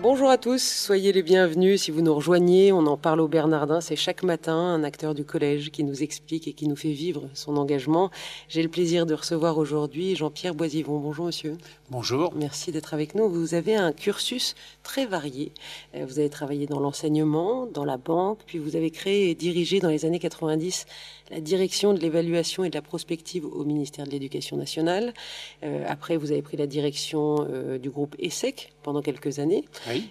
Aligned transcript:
Bonjour 0.00 0.30
à 0.30 0.38
tous, 0.38 0.62
soyez 0.62 1.10
les 1.10 1.24
bienvenus. 1.24 1.82
Si 1.82 1.90
vous 1.90 2.02
nous 2.02 2.14
rejoignez, 2.14 2.70
on 2.70 2.86
en 2.86 2.96
parle 2.96 3.20
au 3.20 3.26
Bernardin. 3.26 3.80
C'est 3.80 3.96
chaque 3.96 4.22
matin 4.22 4.54
un 4.54 4.84
acteur 4.84 5.12
du 5.12 5.24
collège 5.24 5.72
qui 5.72 5.82
nous 5.82 6.04
explique 6.04 6.46
et 6.46 6.52
qui 6.52 6.68
nous 6.68 6.76
fait 6.76 6.92
vivre 6.92 7.28
son 7.34 7.56
engagement. 7.56 8.12
J'ai 8.48 8.62
le 8.62 8.68
plaisir 8.68 9.06
de 9.06 9.14
recevoir 9.14 9.58
aujourd'hui 9.58 10.14
Jean-Pierre 10.14 10.54
Boisivon. 10.54 11.00
Bonjour 11.00 11.26
monsieur. 11.26 11.58
Bonjour. 11.90 12.32
Merci 12.36 12.70
d'être 12.70 12.94
avec 12.94 13.16
nous. 13.16 13.28
Vous 13.28 13.54
avez 13.54 13.74
un 13.74 13.90
cursus 13.90 14.54
très 14.84 15.04
varié. 15.04 15.50
Euh, 15.96 16.06
vous 16.06 16.20
avez 16.20 16.30
travaillé 16.30 16.68
dans 16.68 16.78
l'enseignement, 16.78 17.66
dans 17.66 17.84
la 17.84 17.96
banque, 17.96 18.38
puis 18.46 18.58
vous 18.58 18.76
avez 18.76 18.92
créé 18.92 19.30
et 19.30 19.34
dirigé 19.34 19.80
dans 19.80 19.88
les 19.88 20.04
années 20.04 20.20
90 20.20 20.86
la 21.30 21.40
direction 21.40 21.92
de 21.92 22.00
l'évaluation 22.00 22.64
et 22.64 22.70
de 22.70 22.74
la 22.74 22.82
prospective 22.82 23.44
au 23.44 23.64
ministère 23.64 24.06
de 24.06 24.10
l'Éducation 24.10 24.56
nationale. 24.56 25.12
Euh, 25.62 25.84
après, 25.86 26.16
vous 26.16 26.30
avez 26.32 26.42
pris 26.42 26.56
la 26.56 26.66
direction 26.66 27.46
euh, 27.50 27.78
du 27.78 27.90
groupe 27.90 28.16
ESSEC 28.18 28.72
pendant 28.82 29.02
quelques 29.02 29.38
années. 29.38 29.64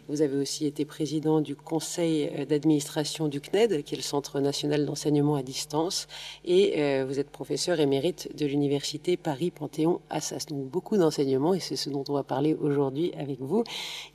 Vous 0.07 0.21
avez 0.21 0.37
aussi 0.37 0.65
été 0.65 0.85
président 0.85 1.41
du 1.41 1.55
conseil 1.55 2.29
euh, 2.35 2.45
d'administration 2.45 3.27
du 3.27 3.41
CNED, 3.41 3.83
qui 3.83 3.95
est 3.95 3.97
le 3.97 4.03
Centre 4.03 4.39
national 4.39 4.85
d'enseignement 4.85 5.35
à 5.35 5.43
distance, 5.43 6.07
et 6.45 6.81
euh, 6.81 7.05
vous 7.07 7.19
êtes 7.19 7.29
professeur 7.29 7.79
émérite 7.79 8.29
de 8.35 8.45
l'université 8.45 9.17
Paris-Panthéon-Assas. 9.17 10.47
Donc 10.47 10.69
beaucoup 10.69 10.97
d'enseignements, 10.97 11.53
et 11.53 11.59
c'est 11.59 11.75
ce 11.75 11.89
dont 11.89 12.03
on 12.09 12.13
va 12.13 12.23
parler 12.23 12.55
aujourd'hui 12.55 13.11
avec 13.17 13.39
vous. 13.39 13.63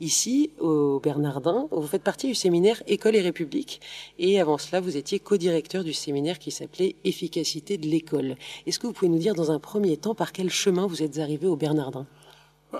Ici, 0.01 0.51
au 0.59 1.01
Bernardin, 1.01 1.69
vous 1.71 1.87
faites 1.87 2.03
partie 2.03 2.29
du 2.29 2.35
séminaire 2.35 2.83
École 2.87 3.17
et 3.17 3.21
République, 3.21 3.81
et 4.19 4.41
avant 4.41 4.59
cela, 4.59 4.81
vous 4.81 4.97
étiez 4.97 5.19
co-directeur 5.19 5.85
du 5.85 5.93
séminaire 5.93 6.39
qui 6.39 6.51
s'appelait 6.51 6.97
Efficacité 7.05 7.79
de 7.79 7.87
l'école. 7.87 8.37
Est-ce 8.67 8.79
que 8.79 8.87
vous 8.87 8.93
pouvez 8.93 9.11
nous 9.11 9.19
dire 9.19 9.35
dans 9.35 9.51
un 9.51 9.59
premier 9.59 9.97
temps 9.97 10.15
par 10.15 10.33
quel 10.33 10.51
chemin 10.51 10.87
vous 10.87 11.03
êtes 11.03 11.19
arrivé 11.19 11.47
au 11.47 11.57
Bernardin? 11.57 12.07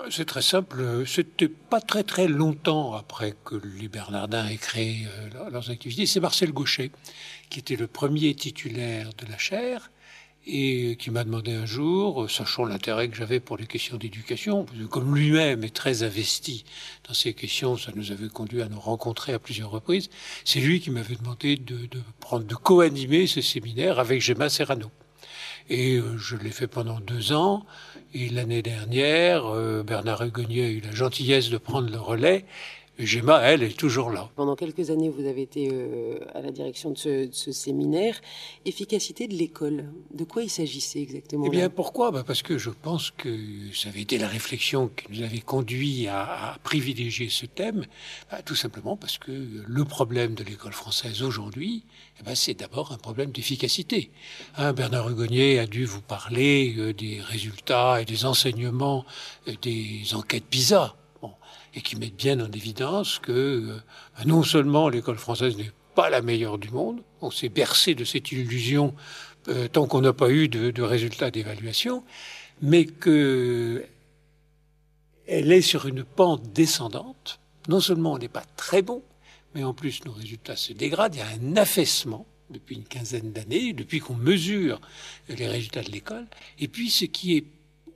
C'est 0.09 0.25
très 0.25 0.41
simple. 0.41 1.03
C'était 1.05 1.47
pas 1.47 1.79
très 1.81 2.03
très 2.03 2.27
longtemps 2.27 2.93
après 2.93 3.35
que 3.45 3.55
les 3.79 3.87
Bernardins 3.87 4.47
aient 4.47 4.57
créé 4.57 5.05
euh, 5.07 5.29
leur- 5.33 5.49
leurs 5.51 5.69
activités. 5.69 6.05
C'est 6.05 6.19
Marcel 6.19 6.51
Gauchet 6.51 6.91
qui 7.49 7.59
était 7.59 7.75
le 7.75 7.87
premier 7.87 8.33
titulaire 8.35 9.09
de 9.17 9.25
la 9.29 9.37
chaire 9.37 9.91
et 10.45 10.97
qui 10.97 11.09
m'a 11.09 11.23
demandé 11.23 11.53
un 11.53 11.65
jour, 11.65 12.23
euh, 12.23 12.27
sachant 12.27 12.65
l'intérêt 12.65 13.07
que 13.07 13.15
j'avais 13.15 13.39
pour 13.39 13.55
les 13.55 13.67
questions 13.67 13.97
d'éducation, 13.97 14.65
comme 14.89 15.15
lui-même 15.15 15.63
est 15.63 15.73
très 15.73 16.03
investi 16.03 16.65
dans 17.07 17.13
ces 17.13 17.33
questions, 17.33 17.77
ça 17.77 17.91
nous 17.95 18.11
avait 18.11 18.27
conduit 18.27 18.61
à 18.61 18.67
nous 18.67 18.79
rencontrer 18.79 19.33
à 19.33 19.39
plusieurs 19.39 19.69
reprises. 19.69 20.09
C'est 20.43 20.59
lui 20.59 20.81
qui 20.81 20.89
m'avait 20.91 21.15
demandé 21.15 21.55
de, 21.55 21.85
de 21.85 22.01
prendre, 22.19 22.45
de 22.45 22.55
co-animer 22.55 23.25
ce 23.27 23.41
séminaire 23.41 23.99
avec 23.99 24.21
Gemma 24.21 24.49
Serrano. 24.49 24.91
Et 25.69 25.97
euh, 25.97 26.17
je 26.17 26.35
l'ai 26.35 26.51
fait 26.51 26.67
pendant 26.67 26.99
deux 26.99 27.33
ans. 27.33 27.65
Et 28.13 28.29
l'année 28.29 28.61
dernière, 28.61 29.45
euh, 29.45 29.83
Bernard 29.83 30.21
Hugonier 30.21 30.65
a 30.65 30.69
eu 30.69 30.81
la 30.81 30.91
gentillesse 30.91 31.49
de 31.49 31.57
prendre 31.57 31.89
le 31.89 31.99
relais. 31.99 32.45
Gemma, 32.99 33.39
elle, 33.41 33.63
est 33.63 33.75
toujours 33.77 34.11
là. 34.11 34.29
Pendant 34.35 34.55
quelques 34.55 34.91
années, 34.91 35.09
vous 35.09 35.25
avez 35.25 35.41
été 35.41 35.69
euh, 35.71 36.19
à 36.35 36.41
la 36.41 36.51
direction 36.51 36.91
de 36.91 36.97
ce, 36.97 37.25
de 37.27 37.33
ce 37.33 37.51
séminaire. 37.51 38.21
Efficacité 38.65 39.27
de 39.27 39.33
l'école. 39.33 39.85
De 40.13 40.23
quoi 40.23 40.43
il 40.43 40.49
s'agissait 40.49 41.01
exactement 41.01 41.45
Eh 41.47 41.49
bien, 41.49 41.69
pourquoi? 41.69 42.11
Bah 42.11 42.23
Parce 42.25 42.43
que 42.43 42.59
je 42.59 42.69
pense 42.69 43.09
que 43.09 43.35
ça 43.73 43.89
avait 43.89 44.01
été 44.01 44.19
la 44.19 44.27
réflexion 44.27 44.89
qui 44.89 45.05
nous 45.11 45.25
avait 45.25 45.39
conduit 45.39 46.07
à, 46.07 46.51
à 46.51 46.57
privilégier 46.59 47.29
ce 47.29 47.47
thème. 47.47 47.85
Bah, 48.29 48.43
tout 48.43 48.55
simplement 48.55 48.95
parce 48.95 49.17
que 49.17 49.31
le 49.31 49.85
problème 49.85 50.35
de 50.35 50.43
l'école 50.43 50.73
française 50.73 51.23
aujourd'hui, 51.23 51.83
eh 52.19 52.23
ben, 52.23 52.35
c'est 52.35 52.53
d'abord 52.53 52.91
un 52.91 52.97
problème 52.97 53.31
d'efficacité. 53.31 54.11
Hein, 54.55 54.73
Bernard 54.73 55.09
Hugonier 55.09 55.57
a 55.57 55.65
dû 55.65 55.85
vous 55.85 56.01
parler 56.01 56.75
euh, 56.77 56.93
des 56.93 57.19
résultats 57.21 58.01
et 58.01 58.05
des 58.05 58.25
enseignements 58.25 59.05
euh, 59.47 59.53
des 59.61 60.13
enquêtes 60.13 60.45
PISA. 60.45 60.95
Et 61.75 61.81
qui 61.81 61.95
mettent 61.95 62.15
bien 62.15 62.39
en 62.39 62.51
évidence 62.51 63.19
que 63.19 63.31
euh, 63.31 63.77
non 64.25 64.43
seulement 64.43 64.89
l'école 64.89 65.17
française 65.17 65.57
n'est 65.57 65.71
pas 65.95 66.09
la 66.09 66.21
meilleure 66.21 66.57
du 66.57 66.69
monde, 66.69 67.01
on 67.21 67.31
s'est 67.31 67.49
bercé 67.49 67.95
de 67.95 68.03
cette 68.03 68.31
illusion 68.31 68.93
euh, 69.47 69.67
tant 69.67 69.87
qu'on 69.87 70.01
n'a 70.01 70.13
pas 70.13 70.29
eu 70.29 70.47
de, 70.47 70.71
de 70.71 70.81
résultats 70.81 71.31
d'évaluation, 71.31 72.03
mais 72.61 72.85
que 72.85 73.85
elle 75.27 75.51
est 75.51 75.61
sur 75.61 75.87
une 75.87 76.03
pente 76.03 76.51
descendante. 76.53 77.39
Non 77.67 77.79
seulement 77.79 78.13
on 78.13 78.17
n'est 78.17 78.27
pas 78.27 78.45
très 78.57 78.81
bon, 78.81 79.01
mais 79.55 79.63
en 79.63 79.73
plus 79.73 80.03
nos 80.05 80.11
résultats 80.11 80.55
se 80.55 80.73
dégradent. 80.73 81.15
Il 81.15 81.19
y 81.19 81.21
a 81.21 81.27
un 81.27 81.57
affaissement 81.57 82.25
depuis 82.49 82.75
une 82.75 82.83
quinzaine 82.83 83.31
d'années, 83.31 83.73
depuis 83.73 83.99
qu'on 83.99 84.15
mesure 84.15 84.79
les 85.27 85.47
résultats 85.47 85.81
de 85.81 85.91
l'école. 85.91 86.27
Et 86.59 86.67
puis 86.67 86.89
ce 86.89 87.05
qui 87.05 87.37
est 87.37 87.45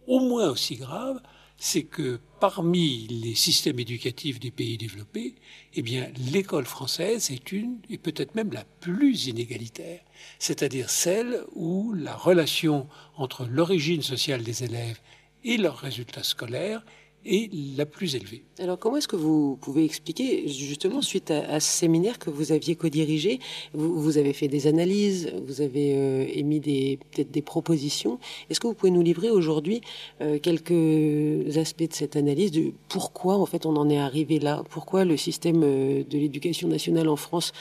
au 0.08 0.20
moins 0.20 0.50
aussi 0.50 0.76
grave, 0.76 1.22
c'est 1.58 1.84
que 1.84 2.20
parmi 2.40 3.08
les 3.08 3.36
systèmes 3.36 3.80
éducatifs 3.80 4.40
des 4.40 4.52
pays 4.52 4.78
développés, 4.78 5.36
eh 5.74 5.82
bien, 5.82 6.10
l'école 6.32 6.66
française 6.66 7.32
est 7.32 7.52
une, 7.52 7.80
et 7.90 7.98
peut-être 7.98 8.36
même 8.36 8.52
la 8.52 8.64
plus 8.64 9.28
inégalitaire, 9.28 10.02
c'est-à-dire 10.38 10.90
celle 10.90 11.44
où 11.54 11.94
la 11.94 12.16
relation 12.16 12.88
entre 13.16 13.46
l'origine 13.46 14.04
sociale 14.04 14.44
des 14.44 14.64
élèves 14.64 15.02
et 15.44 15.58
leurs 15.58 15.80
résultats 15.80 16.24
scolaires 16.24 16.84
est 17.26 17.50
la 17.78 17.86
plus 17.86 18.16
élevée. 18.16 18.44
Alors, 18.60 18.80
comment 18.80 18.98
est-ce 18.98 19.08
que 19.08 19.18
vous 19.18 19.58
pouvez 19.58 19.84
expliquer, 19.84 20.48
justement, 20.48 21.02
suite 21.02 21.30
à, 21.32 21.40
à 21.56 21.60
ce 21.60 21.70
séminaire 21.70 22.20
que 22.20 22.30
vous 22.30 22.52
aviez 22.54 22.76
co-dirigé, 22.76 23.40
vous, 23.74 24.00
vous 24.02 24.18
avez 24.18 24.32
fait 24.34 24.48
des 24.48 24.66
analyses, 24.68 25.32
vous 25.46 25.62
avez 25.62 25.94
euh, 25.96 26.26
émis 26.34 26.60
des 26.60 27.00
peut-être 27.12 27.32
des 27.32 27.42
propositions. 27.42 28.20
Est-ce 28.50 28.60
que 28.60 28.68
vous 28.68 28.74
pouvez 28.74 28.92
nous 28.92 29.02
livrer 29.02 29.30
aujourd'hui 29.30 29.82
euh, 30.22 30.40
quelques 30.40 31.58
aspects 31.58 31.90
de 31.90 31.94
cette 31.94 32.16
analyse 32.16 32.52
de 32.52 32.72
pourquoi, 32.88 33.36
en 33.38 33.46
fait, 33.46 33.66
on 33.66 33.76
en 33.76 33.90
est 33.90 33.98
arrivé 34.00 34.40
là? 34.40 34.64
Pourquoi 34.70 35.04
le 35.04 35.18
système 35.18 35.62
euh, 35.64 36.04
de 36.04 36.18
l'éducation 36.18 36.68
nationale 36.68 37.10
en 37.10 37.18
France 37.18 37.52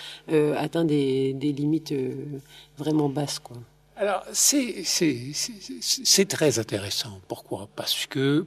atteint 0.56 0.84
des, 0.84 1.33
des 1.33 1.53
limites 1.53 1.95
vraiment 2.78 3.09
basses, 3.09 3.39
quoi? 3.39 3.56
Alors, 3.97 4.22
c'est 4.33 4.83
c'est- 4.84 5.31
c'est- 5.33 5.81
c'est 5.81 6.27
très 6.27 6.59
intéressant. 6.59 7.21
Pourquoi? 7.28 7.69
Parce 7.75 8.06
que, 8.06 8.47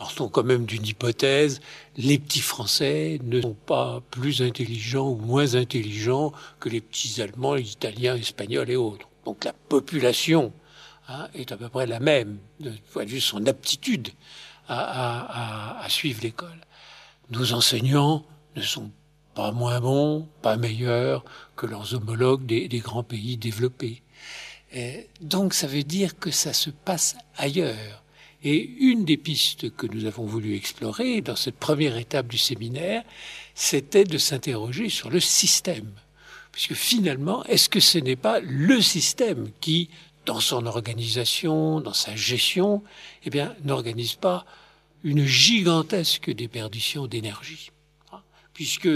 partons 0.00 0.30
quand 0.30 0.44
même 0.44 0.64
d'une 0.64 0.86
hypothèse, 0.86 1.60
les 1.98 2.18
petits 2.18 2.40
Français 2.40 3.18
ne 3.22 3.42
sont 3.42 3.52
pas 3.66 4.00
plus 4.10 4.40
intelligents 4.40 5.10
ou 5.10 5.16
moins 5.16 5.56
intelligents 5.56 6.32
que 6.58 6.70
les 6.70 6.80
petits 6.80 7.20
Allemands, 7.20 7.56
Italiens, 7.56 8.16
Espagnols 8.16 8.70
et 8.70 8.76
autres. 8.76 9.06
Donc 9.26 9.44
la 9.44 9.52
population 9.52 10.54
hein, 11.06 11.28
est 11.34 11.52
à 11.52 11.58
peu 11.58 11.68
près 11.68 11.86
la 11.86 12.00
même, 12.00 12.38
de 12.60 12.72
point 12.94 13.04
de 13.04 13.10
vue 13.10 13.20
son 13.20 13.44
aptitude 13.46 14.08
à, 14.68 14.78
à- 14.80 15.80
à- 15.80 15.84
à 15.84 15.88
suivre 15.90 16.20
l'école. 16.22 16.60
Nos 17.28 17.52
enseignants 17.52 18.24
ne 18.56 18.62
sont 18.62 18.90
pas 19.34 19.52
moins 19.52 19.80
bons, 19.80 20.26
pas 20.40 20.56
meilleurs 20.56 21.26
que 21.56 21.66
leurs 21.66 21.92
homologues 21.94 22.46
des- 22.46 22.68
des 22.68 22.78
grands 22.78 23.02
pays 23.04 23.36
développés. 23.36 24.02
Euh, 24.74 25.02
donc 25.20 25.52
ça 25.52 25.66
veut 25.66 25.82
dire 25.84 26.18
que 26.18 26.30
ça 26.30 26.54
se 26.54 26.70
passe 26.70 27.16
ailleurs. 27.36 28.02
Et 28.42 28.58
une 28.78 29.04
des 29.04 29.18
pistes 29.18 29.74
que 29.76 29.86
nous 29.86 30.06
avons 30.06 30.24
voulu 30.24 30.54
explorer 30.54 31.20
dans 31.20 31.36
cette 31.36 31.56
première 31.56 31.96
étape 31.96 32.26
du 32.26 32.38
séminaire, 32.38 33.02
c'était 33.54 34.04
de 34.04 34.16
s'interroger 34.16 34.88
sur 34.88 35.10
le 35.10 35.20
système. 35.20 35.92
Puisque 36.52 36.74
finalement, 36.74 37.44
est-ce 37.44 37.68
que 37.68 37.80
ce 37.80 37.98
n'est 37.98 38.16
pas 38.16 38.40
le 38.40 38.80
système 38.80 39.50
qui, 39.60 39.90
dans 40.24 40.40
son 40.40 40.66
organisation, 40.66 41.80
dans 41.80 41.92
sa 41.92 42.16
gestion, 42.16 42.82
eh 43.24 43.30
bien, 43.30 43.54
n'organise 43.62 44.14
pas 44.14 44.46
une 45.04 45.24
gigantesque 45.26 46.30
déperdition 46.30 47.06
d'énergie 47.06 47.70
Hein? 48.12 48.22
Puisque 48.54 48.88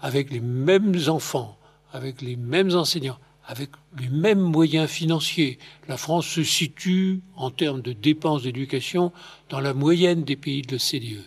avec 0.00 0.30
les 0.30 0.40
mêmes 0.40 0.96
enfants, 1.08 1.58
avec 1.92 2.20
les 2.20 2.36
mêmes 2.36 2.74
enseignants, 2.74 3.18
avec 3.48 3.70
les 3.98 4.10
mêmes 4.10 4.40
moyens 4.40 4.88
financiers. 4.88 5.58
La 5.88 5.96
France 5.96 6.26
se 6.26 6.44
situe, 6.44 7.20
en 7.34 7.50
termes 7.50 7.80
de 7.80 7.94
dépenses 7.94 8.42
d'éducation, 8.42 9.10
dans 9.48 9.60
la 9.60 9.72
moyenne 9.72 10.22
des 10.22 10.36
pays 10.36 10.62
de 10.62 10.72
l'OCDE. 10.72 11.24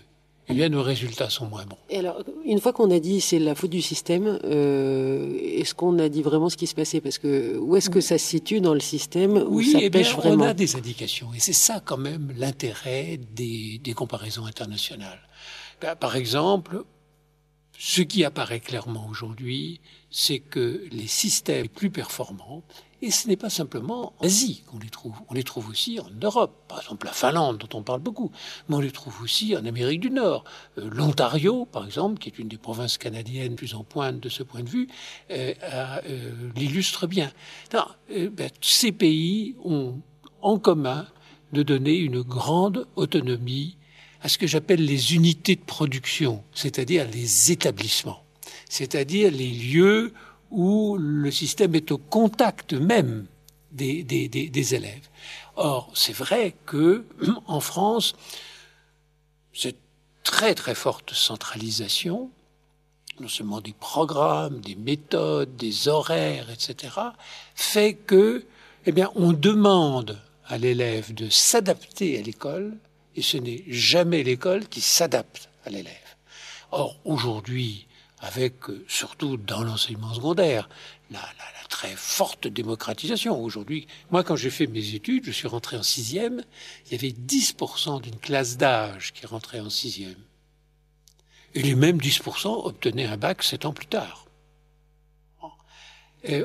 Eh 0.48 0.54
bien, 0.54 0.70
nos 0.70 0.84
résultats 0.84 1.30
sont 1.30 1.48
moins 1.48 1.66
bons. 1.66 1.78
Et 1.90 1.98
alors, 1.98 2.24
une 2.46 2.60
fois 2.60 2.74
qu'on 2.74 2.92
a 2.92 3.00
dit 3.00 3.22
c'est 3.22 3.40
la 3.40 3.56
faute 3.56 3.70
du 3.70 3.82
système, 3.82 4.38
euh, 4.44 5.40
est-ce 5.42 5.74
qu'on 5.74 5.98
a 5.98 6.10
dit 6.10 6.22
vraiment 6.22 6.50
ce 6.50 6.58
qui 6.58 6.68
se 6.68 6.76
passait? 6.76 7.00
Parce 7.00 7.18
que 7.18 7.58
où 7.58 7.76
est-ce 7.76 7.90
que 7.90 8.02
ça 8.02 8.18
se 8.18 8.26
situe 8.26 8.60
dans 8.60 8.74
le 8.74 8.82
système 8.82 9.38
où 9.38 9.56
Oui, 9.56 9.72
ça 9.72 9.80
eh 9.82 9.90
bien, 9.90 10.04
on 10.24 10.42
a 10.42 10.54
des 10.54 10.76
indications. 10.76 11.30
Et 11.36 11.40
c'est 11.40 11.54
ça, 11.54 11.82
quand 11.84 11.98
même, 11.98 12.34
l'intérêt 12.38 13.20
des, 13.34 13.80
des 13.84 13.94
comparaisons 13.94 14.46
internationales. 14.46 15.20
Par 16.00 16.16
exemple, 16.16 16.84
Ce 17.78 18.02
qui 18.02 18.24
apparaît 18.24 18.60
clairement 18.60 19.08
aujourd'hui, 19.10 19.82
c'est 20.10 20.40
que 20.40 20.84
les 20.92 21.08
systèmes 21.08 21.68
plus 21.68 21.90
performants, 21.90 22.64
et 23.02 23.10
ce 23.10 23.28
n'est 23.28 23.38
pas 23.38 23.50
simplement 23.50 24.14
en 24.20 24.26
Asie 24.26 24.64
qu'on 24.68 24.78
les 24.78 24.90
trouve, 24.90 25.16
on 25.30 25.34
les 25.34 25.44
trouve 25.44 25.70
aussi 25.70 26.00
en 26.00 26.10
Europe, 26.22 26.66
par 26.68 26.80
exemple 26.80 27.08
la 27.08 27.14
Finlande 27.14 27.58
dont 27.58 27.78
on 27.80 27.82
parle 27.82 28.02
beaucoup, 28.02 28.32
mais 28.70 28.76
on 28.76 28.80
les 28.80 28.92
trouve 28.92 29.22
aussi 29.24 29.56
en 29.56 29.66
Amérique 29.66 30.02
du 30.02 30.12
Nord. 30.12 30.44
Euh, 30.78 30.88
L'Ontario, 30.92 31.66
par 31.66 31.86
exemple, 31.86 32.20
qui 32.20 32.30
est 32.30 32.38
une 32.38 32.48
des 32.48 32.58
provinces 32.60 33.00
canadiennes 33.00 33.56
plus 33.56 33.74
en 33.74 33.84
pointe 33.84 34.20
de 34.20 34.30
ce 34.30 34.44
point 34.44 34.62
de 34.62 34.70
vue, 34.70 34.88
euh, 35.32 35.54
euh, 35.64 36.52
l'illustre 36.56 37.08
bien. 37.08 37.32
Ben, 37.72 38.50
ces 38.62 38.92
pays 38.92 39.56
ont 39.64 40.00
en 40.42 40.60
commun 40.60 41.08
de 41.54 41.64
donner 41.64 41.98
une 41.98 42.22
grande 42.22 42.88
autonomie 42.96 43.78
à 44.22 44.30
ce 44.30 44.38
que 44.38 44.48
j'appelle 44.48 44.86
les 44.86 45.16
unités 45.16 45.56
de 45.56 45.62
production, 45.62 46.44
c'est-à-dire 46.54 47.08
les 47.10 47.52
établissements, 47.52 48.24
c'est-à-dire 48.70 49.32
les 49.32 49.50
lieux 49.50 50.14
où 50.52 50.98
le 50.98 51.32
système 51.32 51.76
est 51.76 51.92
au 51.92 51.98
contact 51.98 52.74
même 52.74 53.26
des, 53.72 54.76
élèves. 54.76 55.08
Or, 55.56 55.92
c'est 55.96 56.14
vrai 56.14 56.56
que 56.66 57.06
en 57.48 57.60
France, 57.62 58.14
cette 59.54 59.80
très 60.24 60.54
très 60.54 60.76
forte 60.76 61.14
centralisation, 61.14 62.30
non 63.20 63.28
seulement 63.28 63.62
des 63.62 63.74
programmes, 63.74 64.62
des 64.62 64.76
méthodes, 64.76 65.56
des 65.56 65.88
horaires, 65.88 66.50
etc., 66.50 66.94
fait 67.56 67.94
que, 67.94 68.46
eh 68.86 68.92
bien, 68.92 69.10
on 69.16 69.34
demande 69.34 70.20
à 70.48 70.58
l'élève 70.58 71.14
de 71.14 71.30
s'adapter 71.30 72.20
à 72.20 72.22
l'école 72.22 72.78
et 73.16 73.22
ce 73.22 73.38
n'est 73.38 73.64
jamais 73.68 74.24
l'école 74.24 74.68
qui 74.68 74.82
s'adapte 74.82 75.50
à 75.66 75.70
l'élève. 75.70 75.96
Or, 76.72 77.00
aujourd'hui, 77.04 77.88
avec 78.20 78.70
euh, 78.70 78.86
surtout 78.88 79.38
dans 79.38 79.64
l'enseignement 79.64 80.14
secondaire, 80.14 80.70
la, 81.10 81.22
très 81.70 81.96
forte 81.96 82.48
démocratisation. 82.48 83.42
Aujourd'hui, 83.42 83.88
moi, 84.12 84.24
quand 84.24 84.36
j'ai 84.36 84.50
fait 84.50 84.68
mes 84.68 84.94
études, 84.94 85.24
je 85.26 85.32
suis 85.32 85.48
rentré 85.48 85.78
en 85.78 85.84
sixième, 85.84 86.44
il 86.86 86.92
y 86.92 86.96
avait 86.96 87.16
10% 87.18 88.02
d'une 88.02 88.18
classe 88.18 88.58
d'âge 88.58 89.14
qui 89.14 89.26
rentrait 89.26 89.62
en 89.62 89.70
sixième. 89.70 90.20
Et 91.54 91.64
les 91.64 91.76
mêmes 91.76 91.98
10% 91.98 92.68
obtenaient 92.68 93.06
un 93.06 93.18
bac 93.18 93.42
sept 93.42 93.66
ans 93.66 93.74
plus 93.74 93.88
tard. 93.88 94.26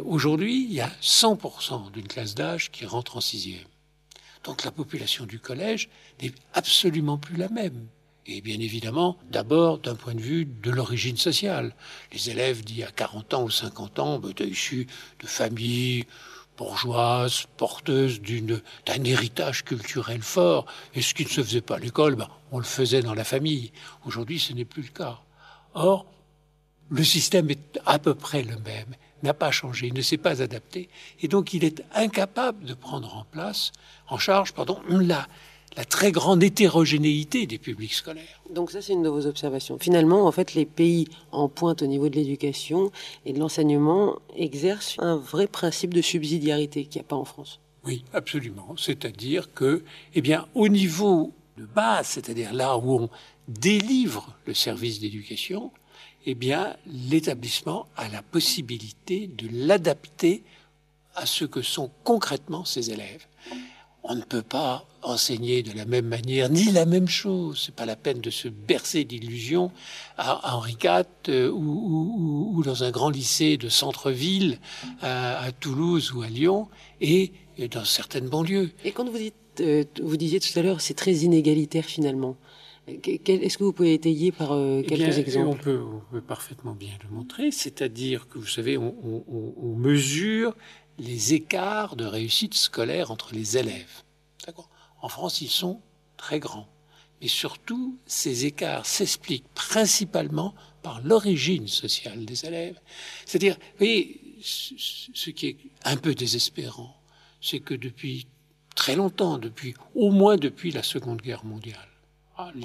Aujourd'hui, 0.04 0.64
il 0.64 0.72
y 0.72 0.80
a 0.80 0.90
100% 1.02 1.90
d'une 1.90 2.08
classe 2.08 2.34
d'âge 2.34 2.70
qui 2.70 2.86
rentre 2.86 3.16
en 3.16 3.20
sixième. 3.20 3.66
Donc 4.46 4.64
la 4.64 4.70
population 4.70 5.26
du 5.26 5.40
collège 5.40 5.88
n'est 6.22 6.32
absolument 6.54 7.18
plus 7.18 7.36
la 7.36 7.48
même. 7.48 7.88
Et 8.26 8.40
bien 8.40 8.58
évidemment, 8.60 9.18
d'abord 9.30 9.78
d'un 9.78 9.96
point 9.96 10.14
de 10.14 10.20
vue 10.20 10.44
de 10.46 10.70
l'origine 10.70 11.16
sociale. 11.16 11.74
Les 12.12 12.30
élèves 12.30 12.64
d'il 12.64 12.78
y 12.78 12.84
a 12.84 12.90
40 12.90 13.34
ans 13.34 13.42
ou 13.42 13.50
50 13.50 13.98
ans 13.98 14.18
ben, 14.18 14.30
étaient 14.30 14.46
issus 14.46 14.86
de 15.20 15.26
familles 15.26 16.04
bourgeoises, 16.56 17.46
porteuses 17.56 18.20
d'un 18.20 19.04
héritage 19.04 19.64
culturel 19.64 20.22
fort. 20.22 20.66
Et 20.94 21.02
ce 21.02 21.12
qui 21.12 21.24
ne 21.24 21.28
se 21.28 21.42
faisait 21.42 21.60
pas 21.60 21.76
à 21.76 21.80
l'école, 21.80 22.14
ben, 22.14 22.28
on 22.52 22.58
le 22.58 22.64
faisait 22.64 23.02
dans 23.02 23.14
la 23.14 23.24
famille. 23.24 23.72
Aujourd'hui, 24.06 24.38
ce 24.38 24.52
n'est 24.52 24.64
plus 24.64 24.82
le 24.82 24.88
cas. 24.88 25.20
Or, 25.74 26.06
le 26.88 27.02
système 27.02 27.50
est 27.50 27.80
à 27.84 27.98
peu 27.98 28.14
près 28.14 28.42
le 28.42 28.56
même 28.58 28.94
n'a 29.26 29.34
pas 29.34 29.50
changé, 29.50 29.90
ne 29.90 30.02
s'est 30.02 30.16
pas 30.16 30.42
adapté, 30.42 30.88
et 31.20 31.28
donc 31.28 31.54
il 31.54 31.64
est 31.64 31.82
incapable 31.94 32.64
de 32.64 32.74
prendre 32.74 33.14
en 33.16 33.24
place, 33.24 33.72
en 34.08 34.18
charge, 34.18 34.52
pardon, 34.52 34.80
la, 34.88 35.26
la 35.76 35.84
très 35.84 36.12
grande 36.12 36.42
hétérogénéité 36.42 37.46
des 37.46 37.58
publics 37.58 37.92
scolaires. 37.92 38.40
Donc 38.50 38.70
ça, 38.70 38.80
c'est 38.80 38.92
une 38.92 39.02
de 39.02 39.08
vos 39.08 39.26
observations. 39.26 39.78
Finalement, 39.78 40.26
en 40.26 40.32
fait, 40.32 40.54
les 40.54 40.64
pays 40.64 41.08
en 41.32 41.48
pointe 41.48 41.82
au 41.82 41.86
niveau 41.86 42.08
de 42.08 42.16
l'éducation 42.16 42.90
et 43.24 43.32
de 43.32 43.38
l'enseignement 43.38 44.16
exercent 44.36 44.96
un 44.98 45.16
vrai 45.16 45.46
principe 45.46 45.92
de 45.92 46.02
subsidiarité 46.02 46.84
qu'il 46.84 47.00
n'y 47.00 47.06
a 47.06 47.08
pas 47.08 47.16
en 47.16 47.24
France. 47.24 47.60
Oui, 47.84 48.04
absolument. 48.12 48.74
C'est-à-dire 48.76 49.52
que, 49.52 49.84
eh 50.14 50.20
bien, 50.20 50.46
au 50.54 50.68
niveau 50.68 51.32
de 51.56 51.64
base, 51.64 52.06
c'est-à-dire 52.08 52.52
là 52.52 52.76
où 52.78 53.00
on 53.00 53.10
délivre 53.48 54.34
le 54.46 54.54
service 54.54 54.98
d'éducation, 55.00 55.70
eh 56.26 56.34
bien, 56.34 56.76
l'établissement 56.86 57.86
a 57.96 58.08
la 58.08 58.20
possibilité 58.20 59.28
de 59.28 59.48
l'adapter 59.50 60.42
à 61.14 61.24
ce 61.24 61.44
que 61.44 61.62
sont 61.62 61.90
concrètement 62.04 62.64
ses 62.64 62.90
élèves. 62.90 63.26
On 64.02 64.14
ne 64.14 64.22
peut 64.22 64.42
pas 64.42 64.86
enseigner 65.02 65.62
de 65.62 65.72
la 65.72 65.84
même 65.84 66.06
manière 66.06 66.48
ni 66.48 66.64
la 66.70 66.84
même 66.84 67.08
chose. 67.08 67.62
C'est 67.64 67.74
pas 67.74 67.86
la 67.86 67.96
peine 67.96 68.20
de 68.20 68.30
se 68.30 68.48
bercer 68.48 69.04
d'illusions 69.04 69.72
à 70.16 70.54
Henri 70.54 70.76
IV 70.82 71.04
euh, 71.28 71.50
ou, 71.50 72.62
dans 72.64 72.84
un 72.84 72.90
grand 72.90 73.10
lycée 73.10 73.56
de 73.56 73.68
centre-ville 73.68 74.58
à, 75.02 75.50
Toulouse 75.58 76.12
ou 76.12 76.22
à 76.22 76.28
Lyon 76.28 76.68
et, 77.00 77.32
dans 77.70 77.84
certaines 77.84 78.28
banlieues. 78.28 78.70
Et 78.84 78.92
quand 78.92 79.08
vous 79.08 79.18
dites, 79.18 79.34
euh, 79.60 79.84
vous 80.02 80.16
disiez 80.16 80.38
tout 80.38 80.56
à 80.58 80.62
l'heure, 80.62 80.80
c'est 80.80 80.94
très 80.94 81.14
inégalitaire 81.14 81.84
finalement. 81.84 82.36
Est-ce 82.86 83.58
que 83.58 83.64
vous 83.64 83.72
pouvez 83.72 83.94
étayer 83.94 84.30
par 84.30 84.52
euh, 84.52 84.80
eh 84.84 84.86
quelques 84.86 85.18
exemples 85.18 85.48
on 85.48 85.62
peut, 85.62 85.80
on 85.80 86.12
peut, 86.12 86.20
parfaitement 86.20 86.74
bien 86.74 86.92
le 87.02 87.14
montrer, 87.14 87.50
c'est-à-dire 87.50 88.28
que 88.28 88.38
vous 88.38 88.46
savez, 88.46 88.78
on, 88.78 88.94
on, 89.02 89.54
on, 89.56 89.74
mesure 89.74 90.54
les 90.98 91.34
écarts 91.34 91.96
de 91.96 92.04
réussite 92.04 92.54
scolaire 92.54 93.10
entre 93.10 93.34
les 93.34 93.56
élèves. 93.56 94.02
En 95.00 95.08
France, 95.08 95.40
ils 95.40 95.50
sont 95.50 95.80
très 96.16 96.38
grands. 96.38 96.68
Mais 97.20 97.28
surtout, 97.28 97.98
ces 98.06 98.44
écarts 98.44 98.86
s'expliquent 98.86 99.48
principalement 99.54 100.54
par 100.82 101.00
l'origine 101.02 101.66
sociale 101.66 102.24
des 102.24 102.44
élèves. 102.46 102.78
C'est-à-dire, 103.24 103.56
vous 103.56 103.78
voyez, 103.78 104.20
ce 104.40 105.30
qui 105.30 105.46
est 105.48 105.56
un 105.84 105.96
peu 105.96 106.14
désespérant, 106.14 107.00
c'est 107.40 107.60
que 107.60 107.74
depuis 107.74 108.28
très 108.74 108.94
longtemps, 108.94 109.38
depuis 109.38 109.74
au 109.94 110.10
moins 110.10 110.36
depuis 110.36 110.70
la 110.70 110.82
Seconde 110.82 111.22
Guerre 111.22 111.44
mondiale, 111.44 111.88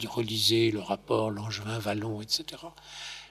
relisez 0.07 0.71
le 0.71 0.79
rapport 0.79 1.31
Langevin, 1.31 1.79
Vallon, 1.79 2.21
etc. 2.21 2.63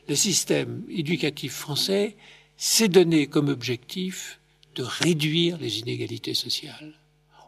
Le 0.08 0.14
système 0.14 0.84
éducatif 0.88 1.52
français 1.52 2.16
s'est 2.56 2.88
donné 2.88 3.26
comme 3.26 3.48
objectif 3.48 4.40
de 4.74 4.82
réduire 4.82 5.58
les 5.58 5.80
inégalités 5.80 6.34
sociales, 6.34 6.94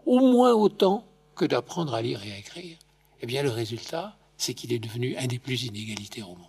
au 0.06 0.20
moins 0.20 0.52
autant 0.52 1.06
que 1.34 1.44
d'apprendre 1.44 1.94
à 1.94 2.02
lire 2.02 2.24
et 2.24 2.32
à 2.32 2.38
écrire. 2.38 2.76
Eh 3.20 3.26
bien, 3.26 3.42
le 3.42 3.50
résultat, 3.50 4.16
c'est 4.36 4.54
qu'il 4.54 4.72
est 4.72 4.78
devenu 4.78 5.16
un 5.16 5.26
des 5.26 5.38
plus 5.38 5.64
inégalitaires 5.64 6.28
au 6.28 6.34
monde. 6.34 6.48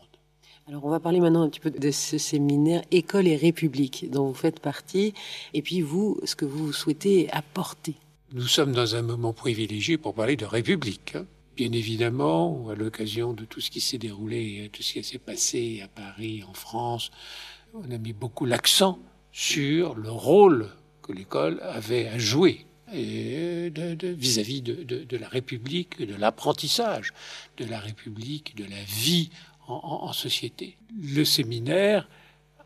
Alors, 0.67 0.85
on 0.85 0.89
va 0.89 0.99
parler 0.99 1.19
maintenant 1.19 1.43
un 1.43 1.49
petit 1.49 1.59
peu 1.59 1.71
de 1.71 1.91
ce 1.91 2.17
séminaire 2.17 2.81
École 2.91 3.27
et 3.27 3.35
République 3.35 4.09
dont 4.09 4.27
vous 4.27 4.33
faites 4.33 4.59
partie, 4.59 5.13
et 5.53 5.61
puis 5.61 5.81
vous, 5.81 6.19
ce 6.23 6.35
que 6.35 6.45
vous 6.45 6.71
souhaitez 6.71 7.29
apporter. 7.31 7.95
Nous 8.31 8.47
sommes 8.47 8.71
dans 8.71 8.95
un 8.95 9.01
moment 9.01 9.33
privilégié 9.33 9.97
pour 9.97 10.13
parler 10.13 10.35
de 10.37 10.45
République. 10.45 11.15
Hein. 11.15 11.25
Bien 11.55 11.71
évidemment, 11.71 12.67
à 12.69 12.75
l'occasion 12.75 13.33
de 13.33 13.45
tout 13.45 13.61
ce 13.61 13.69
qui 13.69 13.79
s'est 13.79 13.99
déroulé, 13.99 14.69
tout 14.73 14.81
ce 14.81 14.93
qui 14.93 15.03
s'est 15.03 15.19
passé 15.19 15.81
à 15.83 15.87
Paris, 15.87 16.43
en 16.47 16.53
France, 16.53 17.11
on 17.75 17.91
a 17.91 17.97
mis 17.99 18.13
beaucoup 18.13 18.45
l'accent 18.45 18.97
sur 19.31 19.93
le 19.95 20.09
rôle 20.09 20.69
que 21.03 21.11
l'école 21.11 21.59
avait 21.61 22.07
à 22.07 22.17
jouer 22.17 22.65
vis-à-vis 22.91 24.61
de, 24.61 25.17
la 25.17 25.27
République, 25.27 26.03
de 26.03 26.15
l'apprentissage 26.15 27.13
de 27.57 27.65
la 27.65 27.79
République, 27.79 28.55
de 28.55 28.65
la 28.65 28.83
vie 28.83 29.29
en, 29.67 30.11
société. 30.13 30.77
Le 30.99 31.23
séminaire 31.23 32.09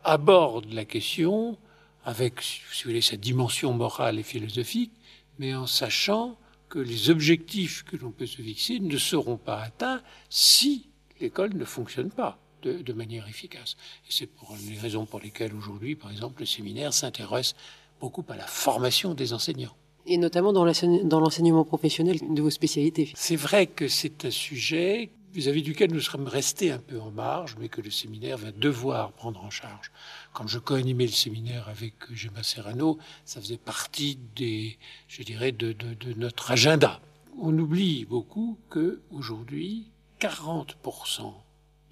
aborde 0.04 0.72
la 0.72 0.84
question 0.84 1.56
avec, 2.04 2.40
si 2.42 2.60
vous 2.84 2.90
voulez, 2.90 3.00
sa 3.00 3.16
dimension 3.16 3.72
morale 3.72 4.18
et 4.18 4.22
philosophique, 4.22 4.92
mais 5.38 5.54
en 5.54 5.66
sachant 5.66 6.38
que 6.68 6.78
les 6.78 7.10
objectifs 7.10 7.82
que 7.84 7.96
l'on 7.96 8.10
peut 8.10 8.26
se 8.26 8.42
fixer 8.42 8.80
ne 8.80 8.96
seront 8.96 9.36
pas 9.36 9.60
atteints 9.60 10.02
si 10.28 10.88
l'école 11.20 11.54
ne 11.56 11.64
fonctionne 11.64 12.10
pas 12.10 12.38
de, 12.62 12.92
manière 12.92 13.28
efficace. 13.28 13.76
Et 14.08 14.10
c'est 14.12 14.26
pour 14.26 14.56
les 14.68 14.78
raisons 14.78 15.06
pour 15.06 15.20
lesquelles 15.20 15.54
aujourd'hui, 15.54 15.94
par 15.94 16.10
exemple, 16.10 16.40
le 16.40 16.46
séminaire 16.46 16.92
s'intéresse 16.92 17.54
beaucoup 18.00 18.24
à 18.28 18.36
la 18.36 18.46
formation 18.46 19.14
des 19.14 19.32
enseignants. 19.32 19.74
Et 20.06 20.18
notamment 20.18 20.52
dans 20.52 20.64
l'enseignement 20.64 21.64
professionnel 21.64 22.18
de 22.28 22.42
vos 22.42 22.50
spécialités. 22.50 23.12
C'est 23.14 23.36
vrai 23.36 23.66
que 23.66 23.88
c'est 23.88 24.24
un 24.24 24.30
sujet 24.30 25.10
vis-à-vis 25.32 25.62
duquel 25.62 25.92
nous 25.92 26.00
sommes 26.00 26.26
restés 26.26 26.70
un 26.70 26.78
peu 26.78 27.00
en 27.00 27.10
marge, 27.10 27.56
mais 27.58 27.68
que 27.68 27.80
le 27.80 27.90
séminaire 27.90 28.38
va 28.38 28.50
devoir 28.50 29.12
prendre 29.12 29.44
en 29.44 29.50
charge. 29.50 29.90
Quand 30.32 30.46
je 30.46 30.58
co-animais 30.58 31.06
le 31.06 31.12
séminaire 31.12 31.68
avec 31.68 31.94
Gemma 32.12 32.42
Serrano, 32.42 32.98
ça 33.24 33.40
faisait 33.40 33.58
partie 33.58 34.18
des, 34.36 34.78
je 35.06 35.22
dirais, 35.22 35.52
de, 35.52 35.72
de, 35.72 36.12
notre 36.14 36.50
agenda. 36.50 37.00
On 37.40 37.56
oublie 37.58 38.04
beaucoup 38.04 38.58
que 38.70 39.00
aujourd'hui, 39.10 39.90
40% 40.20 41.32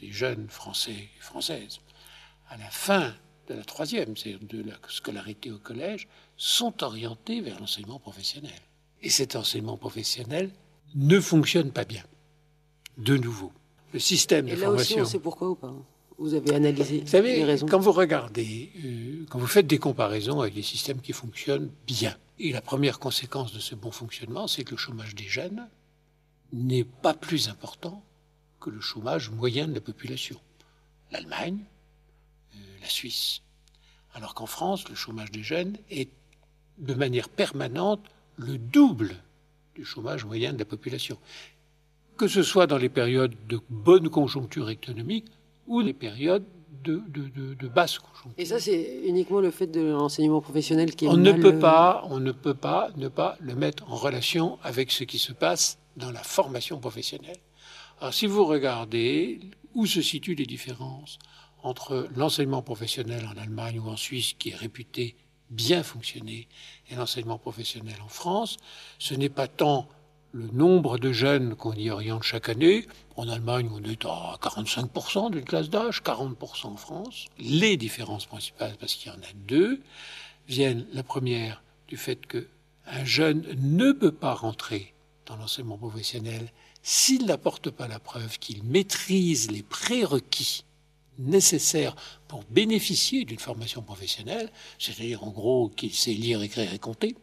des 0.01 0.11
jeunes 0.11 0.49
Français 0.49 0.93
et 0.93 1.21
Françaises, 1.21 1.81
à 2.49 2.57
la 2.57 2.71
fin 2.71 3.15
de 3.49 3.55
la 3.55 3.65
troisième, 3.65 4.17
c'est-à-dire 4.17 4.47
de 4.49 4.63
la 4.63 4.75
scolarité 4.89 5.53
au 5.53 5.59
collège, 5.59 6.09
sont 6.37 6.83
orientés 6.83 7.41
vers 7.41 7.61
l'enseignement 7.61 8.01
professionnel. 8.01 8.61
Et 9.03 9.11
cet 9.11 9.37
enseignement 9.37 9.77
professionnel 9.77 10.51
ne 10.95 11.21
fonctionne 11.21 11.71
pas 11.71 11.85
bien 11.85 12.03
de 12.97 13.17
nouveau. 13.17 13.53
Le 13.93 13.99
système 13.99 14.49
Et 14.49 14.57
là 14.57 14.71
Aussi, 14.71 15.01
on 15.01 15.05
sait 15.05 15.19
pourquoi 15.19 15.51
ou 15.51 15.55
pas 15.55 15.75
vous 16.19 16.33
avez 16.33 16.55
analysé 16.55 17.01
vous 17.01 17.07
savez, 17.07 17.37
les 17.37 17.45
raisons 17.45 17.67
Quand 17.67 17.79
vous 17.79 17.93
regardez, 17.93 18.73
euh, 18.85 19.27
quand 19.29 19.39
vous 19.39 19.47
faites 19.47 19.67
des 19.67 19.79
comparaisons 19.79 20.41
avec 20.41 20.55
des 20.55 20.63
systèmes 20.63 21.01
qui 21.01 21.13
fonctionnent 21.13 21.71
bien, 21.87 22.17
et 22.39 22.53
la 22.53 22.63
première 22.63 22.99
conséquence 22.99 23.53
de 23.53 23.59
ce 23.59 23.75
bon 23.75 23.91
fonctionnement, 23.91 24.47
c'est 24.47 24.65
que 24.65 24.73
le 24.73 24.77
chômage 24.79 25.15
des 25.15 25.29
jeunes 25.29 25.69
n'est 26.53 26.85
pas 26.85 27.15
plus 27.15 27.49
important 27.49 28.03
que 28.61 28.71
le 28.71 28.81
chômage 28.81 29.31
moyen 29.31 29.69
de 29.69 29.75
la 29.75 29.81
population. 29.81 30.41
L'Allemagne, 31.13 31.59
euh, 32.55 32.59
la 32.81 32.89
Suisse. 32.89 33.43
Alors 34.15 34.35
qu'en 34.35 34.47
France, 34.47 34.89
le 34.89 34.95
chômage 34.95 35.31
des 35.31 35.43
jeunes 35.43 35.77
est 35.91 36.11
de 36.79 36.95
manière 36.95 37.29
permanente 37.29 38.01
le 38.37 38.59
double 38.59 39.15
du 39.75 39.85
chômage 39.85 40.25
moyen 40.25 40.53
de 40.53 40.59
la 40.59 40.65
population. 40.65 41.19
Que 42.17 42.29
ce 42.29 42.43
soit 42.43 42.67
dans 42.67 42.79
les 42.79 42.89
périodes 42.89 43.35
de 43.49 43.61
bonne 43.69 44.09
conjoncture 44.09 44.71
économique 44.71 45.27
ou 45.67 45.81
les 45.81 45.93
périodes 45.93 46.45
de, 46.85 47.03
de, 47.09 47.55
de, 47.55 47.69
basse 47.69 47.99
conjoncture. 47.99 48.33
Et 48.39 48.45
ça, 48.45 48.61
c'est 48.61 49.01
uniquement 49.05 49.41
le 49.41 49.51
fait 49.51 49.67
de 49.67 49.81
l'enseignement 49.81 50.41
professionnel 50.41 50.95
qui 50.95 51.07
est 51.07 51.09
on 51.09 51.17
ne 51.17 51.33
peut 51.33 51.59
pas, 51.59 52.05
On 52.09 52.21
ne 52.21 52.33
peut 52.33 52.55
pas 52.55 52.91
ne 52.97 53.09
pas 53.09 53.37
le 53.41 53.55
mettre 53.55 53.91
en 53.91 53.97
relation 53.97 54.59
avec 54.63 54.93
ce 54.93 55.05
qui 55.05 55.19
se 55.19 55.33
passe 55.33 55.79
dans 55.97 56.13
la 56.13 56.23
formation 56.23 56.79
professionnelle. 56.79 57.39
Alors, 58.01 58.15
si 58.15 58.27
vous 58.27 58.45
regardez 58.45 59.41
où 59.75 59.87
se 59.87 60.01
situent 60.01 60.35
les 60.35 60.47
différences 60.47 61.19
entre 61.63 62.09
l'enseignement 62.15 62.63
professionnel 62.63 63.27
en 63.27 63.41
Allemagne 63.41 63.81
ou 63.81 63.89
en 63.89 63.97
Suisse, 63.97 64.35
qui 64.39 64.51
est 64.51 64.55
réputé 64.55 65.17
bien 65.51 65.83
fonctionner, 65.83 66.49
et 66.89 66.95
l'enseignement 66.95 67.39
professionnel 67.39 67.97
en 68.05 68.09
France, 68.09 68.57
ce 68.99 69.15
n'est 69.15 69.29
pas 69.29 69.49
tant 69.49 69.89
le 70.37 70.49
nombre 70.53 70.99
de 70.99 71.13
jeunes 71.13 71.55
qu'on 71.55 71.73
y 71.73 71.91
oriente 71.91 72.23
chaque 72.23 72.51
année. 72.51 72.87
En 73.17 73.27
Allemagne, 73.29 73.71
on 73.73 73.83
est 73.83 74.05
à 74.05 74.39
45% 74.43 75.31
d'une 75.31 75.45
classe 75.45 75.71
d'âge, 75.71 76.03
40% 76.03 76.67
en 76.67 76.77
France. 76.77 77.27
Les 77.39 77.79
différences 77.79 78.27
principales, 78.27 78.77
parce 78.79 78.95
qu'il 78.95 79.11
y 79.11 79.15
en 79.15 79.19
a 79.19 79.33
deux, 79.47 79.81
viennent, 80.47 80.87
la 80.93 81.03
première, 81.03 81.63
du 81.89 81.97
fait 81.97 82.27
que 82.27 82.49
un 82.87 83.05
jeune 83.05 83.45
ne 83.59 83.93
peut 83.93 84.13
pas 84.13 84.35
rentrer 84.35 84.95
dans 85.25 85.37
l'enseignement 85.37 85.79
professionnel 85.79 86.53
s'il 86.83 87.25
n'apporte 87.27 87.71
pas 87.71 87.89
la 87.89 87.99
preuve 87.99 88.39
qu'il 88.39 88.63
maîtrise 88.63 89.51
les 89.51 89.63
prérequis 89.63 90.65
nécessaires 91.19 91.97
pour 92.29 92.45
bénéficier 92.51 93.25
d'une 93.25 93.39
formation 93.39 93.83
professionnelle, 93.83 94.53
c'est-à-dire 94.79 95.25
en 95.25 95.31
gros 95.31 95.69
qu'il 95.71 95.95
sait 95.95 96.13
lire, 96.13 96.43
écrire 96.43 96.73
et 96.73 96.79
compter, 96.79 97.17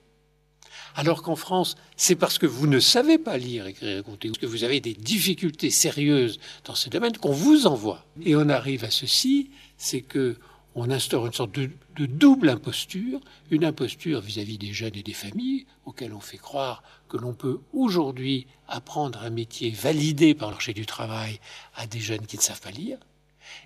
alors 0.95 1.23
qu'en 1.23 1.35
France, 1.35 1.75
c'est 1.97 2.15
parce 2.15 2.38
que 2.38 2.45
vous 2.45 2.67
ne 2.67 2.79
savez 2.79 3.17
pas 3.17 3.38
lire, 3.38 3.67
écrire 3.67 4.00
et 4.00 4.03
compter, 4.03 4.29
que 4.31 4.45
vous 4.45 4.63
avez 4.63 4.79
des 4.79 4.93
difficultés 4.93 5.69
sérieuses 5.69 6.39
dans 6.65 6.75
ce 6.75 6.89
domaine 6.89 7.17
qu'on 7.17 7.31
vous 7.31 7.67
envoie. 7.67 8.05
Et 8.23 8.35
on 8.35 8.50
arrive 8.50 8.83
à 8.83 8.91
ceci, 8.91 9.50
c'est 9.77 10.01
que 10.01 10.38
on 10.75 10.89
instaure 10.89 11.27
une 11.27 11.33
sorte 11.33 11.51
de, 11.51 11.69
double 12.05 12.50
imposture, 12.50 13.19
une 13.51 13.63
imposture 13.63 14.21
vis-à-vis 14.21 14.57
des 14.57 14.73
jeunes 14.73 14.95
et 14.95 15.03
des 15.03 15.13
familles, 15.13 15.65
auxquelles 15.85 16.13
on 16.13 16.19
fait 16.19 16.38
croire 16.38 16.81
que 17.09 17.17
l'on 17.17 17.33
peut 17.33 17.59
aujourd'hui 17.73 18.47
apprendre 18.67 19.21
un 19.21 19.29
métier 19.29 19.69
validé 19.69 20.33
par 20.33 20.50
le 20.50 20.55
marché 20.55 20.73
du 20.73 20.88
travail 20.88 21.39
à 21.75 21.85
des 21.85 22.00
jeunes 22.00 22.25
qui 22.25 22.38
ne 22.38 22.41
savent 22.41 22.62
pas 22.62 22.71
lire, 22.71 22.97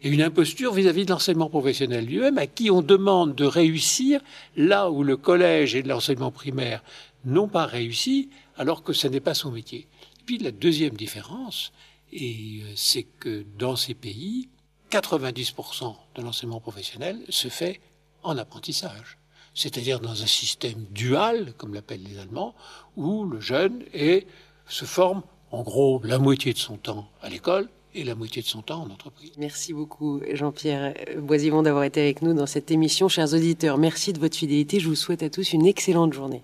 et 0.02 0.10
une 0.10 0.22
imposture 0.22 0.74
vis-à-vis 0.74 1.06
de 1.06 1.12
l'enseignement 1.12 1.50
professionnel 1.50 2.06
lui-même, 2.06 2.38
à 2.38 2.48
qui 2.48 2.70
on 2.70 2.82
demande 2.82 3.36
de 3.36 3.46
réussir 3.46 4.22
là 4.56 4.92
où 4.92 5.04
le 5.04 5.18
collège 5.18 5.76
et 5.76 5.84
l'enseignement 5.84 6.32
primaire 6.32 6.84
n'ont 7.26 7.48
pas 7.48 7.66
réussi, 7.66 8.30
alors 8.58 8.84
que 8.84 8.94
ce 8.94 9.08
n'est 9.08 9.20
pas 9.20 9.34
son 9.34 9.52
métier. 9.52 9.88
Et 10.20 10.24
puis 10.26 10.38
la 10.38 10.52
deuxième 10.52 10.96
différence, 10.96 11.72
et 12.12 12.62
euh, 12.64 12.74
c'est 12.76 13.04
que 13.04 13.46
dans 13.58 13.76
ces 13.76 13.94
pays, 13.94 14.50
90% 14.92 15.96
de 16.16 16.22
l'enseignement 16.22 16.62
professionnel 16.62 17.20
se 17.30 17.50
fait 17.50 17.82
en 18.24 18.38
apprentissage, 18.38 19.18
c'est-à-dire 19.54 20.00
dans 20.00 20.24
un 20.24 20.28
système 20.28 20.86
dual, 20.92 21.54
comme 21.58 21.74
l'appellent 21.74 22.04
les 22.04 22.20
Allemands, 22.20 22.56
où 22.96 23.26
le 23.26 23.40
jeune 23.40 23.84
est, 23.94 24.28
se 24.68 24.86
forme 24.86 25.24
en 25.52 25.64
gros 25.64 26.02
la 26.04 26.20
moitié 26.20 26.54
de 26.54 26.58
son 26.58 26.78
temps 26.78 27.10
à 27.22 27.30
l'école 27.30 27.70
et 27.96 28.04
la 28.04 28.16
moitié 28.16 28.42
de 28.42 28.48
son 28.48 28.62
temps 28.62 28.84
en 28.84 28.90
entreprise. 28.90 29.32
Merci 29.38 29.74
beaucoup 29.74 30.22
Jean-Pierre 30.34 30.94
Boisivon 31.18 31.64
d'avoir 31.64 31.84
été 31.84 32.02
avec 32.02 32.22
nous 32.22 32.34
dans 32.34 32.46
cette 32.46 32.70
émission. 32.70 33.10
Chers 33.10 33.34
auditeurs, 33.34 33.78
merci 33.78 34.14
de 34.14 34.20
votre 34.20 34.38
fidélité. 34.38 34.80
Je 34.80 34.88
vous 34.88 34.96
souhaite 34.96 35.24
à 35.24 35.30
tous 35.30 35.54
une 35.54 35.66
excellente 35.66 36.14
journée. 36.14 36.36